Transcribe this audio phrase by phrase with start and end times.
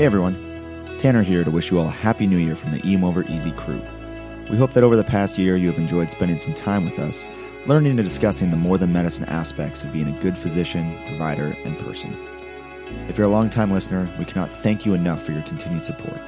[0.00, 3.04] Hey everyone, Tanner here to wish you all a happy new year from the EM
[3.04, 3.82] Over Easy crew.
[4.48, 7.28] We hope that over the past year you have enjoyed spending some time with us,
[7.66, 11.78] learning and discussing the more than medicine aspects of being a good physician, provider, and
[11.78, 12.16] person.
[13.10, 16.18] If you're a longtime listener, we cannot thank you enough for your continued support.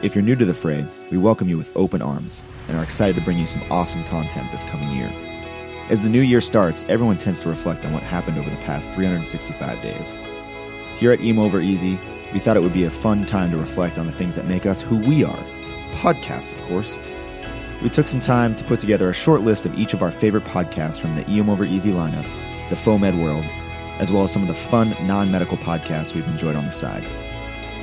[0.00, 3.16] If you're new to the fray, we welcome you with open arms and are excited
[3.16, 5.12] to bring you some awesome content this coming year.
[5.90, 8.94] As the new year starts, everyone tends to reflect on what happened over the past
[8.94, 10.16] 365 days.
[10.98, 12.00] Here at EM Over Easy,
[12.32, 14.66] we thought it would be a fun time to reflect on the things that make
[14.66, 15.42] us who we are.
[15.92, 16.96] Podcasts, of course.
[17.82, 20.44] We took some time to put together a short list of each of our favorite
[20.44, 22.26] podcasts from the EM Over Easy lineup,
[22.70, 23.44] the FOAMed world,
[23.98, 27.04] as well as some of the fun non medical podcasts we've enjoyed on the side.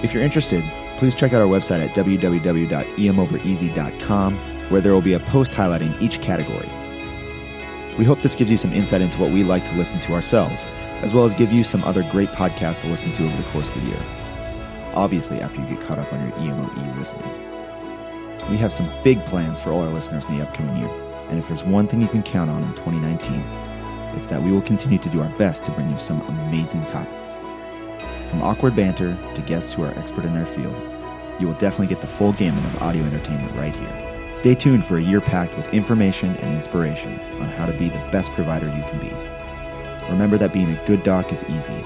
[0.04, 0.64] If you're interested,
[0.98, 4.38] please check out our website at www.emovereasy.com,
[4.70, 6.70] where there will be a post highlighting each category.
[7.98, 10.66] We hope this gives you some insight into what we like to listen to ourselves,
[11.02, 13.72] as well as give you some other great podcasts to listen to over the course
[13.72, 14.23] of the year.
[14.94, 17.30] Obviously, after you get caught up on your EMOE listening.
[18.50, 20.92] We have some big plans for all our listeners in the upcoming year,
[21.30, 23.40] and if there's one thing you can count on in 2019,
[24.16, 27.32] it's that we will continue to do our best to bring you some amazing topics.
[28.30, 30.76] From awkward banter to guests who are expert in their field,
[31.40, 34.32] you will definitely get the full gamut of audio entertainment right here.
[34.36, 38.10] Stay tuned for a year packed with information and inspiration on how to be the
[38.12, 40.12] best provider you can be.
[40.12, 41.84] Remember that being a good doc is easy,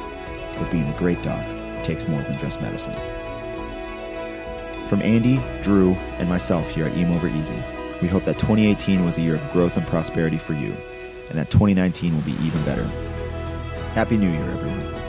[0.58, 1.46] but being a great doc
[1.84, 2.96] takes more than just medicine.
[4.88, 7.62] From Andy, Drew, and myself here at EM Over Easy,
[8.02, 10.76] we hope that 2018 was a year of growth and prosperity for you,
[11.30, 12.86] and that 2019 will be even better.
[13.94, 15.07] Happy New Year, everyone.